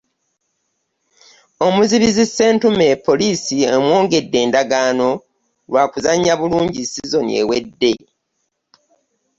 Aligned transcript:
Omuzibizi 1.65 2.23
Ssentume, 2.29 2.87
poliisi 3.05 3.55
emwongedde 3.75 4.37
endagaano 4.45 5.09
lwa 5.69 5.83
kuzannya 5.91 6.33
bulungi 6.39 6.81
sizoni 6.91 7.31
ewedde 7.41 7.93